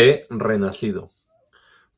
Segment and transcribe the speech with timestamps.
[0.00, 1.10] He renacido.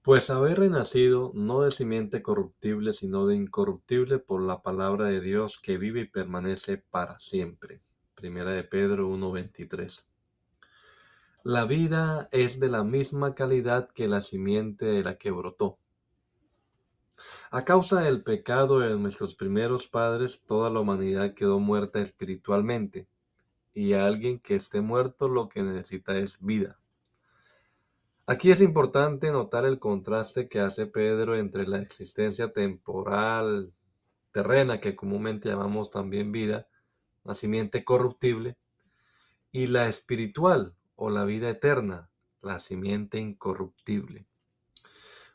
[0.00, 5.60] Pues haber renacido no de simiente corruptible, sino de incorruptible por la palabra de Dios
[5.62, 7.82] que vive y permanece para siempre.
[8.14, 10.06] Primera de Pedro 1.23.
[11.44, 15.78] La vida es de la misma calidad que la simiente de la que brotó.
[17.50, 23.08] A causa del pecado de nuestros primeros padres, toda la humanidad quedó muerta espiritualmente,
[23.74, 26.79] y a alguien que esté muerto lo que necesita es vida.
[28.30, 33.74] Aquí es importante notar el contraste que hace Pedro entre la existencia temporal,
[34.30, 36.68] terrena, que comúnmente llamamos también vida,
[37.24, 38.56] nacimiento corruptible,
[39.50, 42.08] y la espiritual o la vida eterna,
[42.40, 44.28] la simiente incorruptible.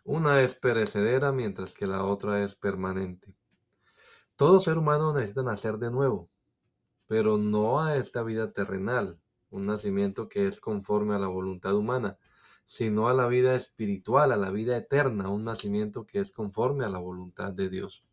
[0.05, 3.35] Una es perecedera mientras que la otra es permanente.
[4.37, 6.29] Todo ser humano necesita nacer de nuevo,
[7.07, 12.17] pero no a esta vida terrenal, un nacimiento que es conforme a la voluntad humana,
[12.65, 16.89] sino a la vida espiritual, a la vida eterna, un nacimiento que es conforme a
[16.89, 18.03] la voluntad de Dios.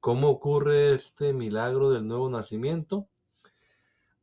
[0.00, 3.08] ¿Cómo ocurre este milagro del nuevo nacimiento?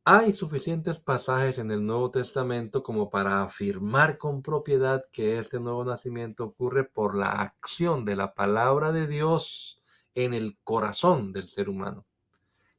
[0.04, 5.84] Hay suficientes pasajes en el Nuevo Testamento como para afirmar con propiedad que este nuevo
[5.84, 9.82] nacimiento ocurre por la acción de la palabra de Dios
[10.14, 12.06] en el corazón del ser humano.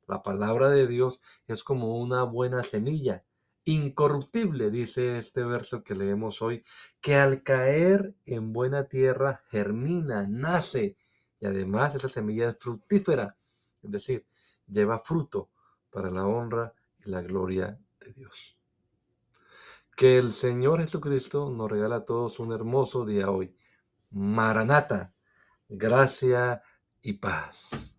[0.07, 3.23] La palabra de Dios es como una buena semilla
[3.73, 6.63] incorruptible, dice este verso que leemos hoy,
[7.01, 10.97] que al caer en buena tierra germina, nace
[11.39, 13.37] y además esa semilla es fructífera,
[13.81, 14.25] es decir,
[14.67, 15.51] lleva fruto
[15.89, 18.57] para la honra y la gloria de Dios.
[19.95, 23.55] Que el Señor Jesucristo nos regala a todos un hermoso día hoy.
[24.11, 25.13] Maranata,
[25.67, 26.61] gracia
[27.01, 27.98] y paz.